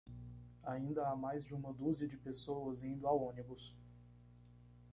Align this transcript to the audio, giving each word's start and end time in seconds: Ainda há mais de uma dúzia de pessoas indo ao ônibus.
Ainda 0.63 1.07
há 1.07 1.15
mais 1.15 1.43
de 1.43 1.53
uma 1.53 1.71
dúzia 1.71 2.07
de 2.07 2.17
pessoas 2.17 2.81
indo 2.81 3.05
ao 3.07 3.21
ônibus. 3.21 3.77